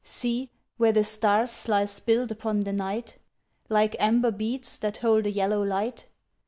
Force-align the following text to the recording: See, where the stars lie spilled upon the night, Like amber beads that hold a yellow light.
See, 0.03 0.49
where 0.77 0.91
the 0.93 1.03
stars 1.03 1.67
lie 1.67 1.85
spilled 1.85 2.31
upon 2.31 2.61
the 2.61 2.73
night, 2.73 3.17
Like 3.69 3.95
amber 3.99 4.31
beads 4.31 4.79
that 4.79 4.97
hold 4.97 5.27
a 5.27 5.31
yellow 5.31 5.61
light. 5.61 6.07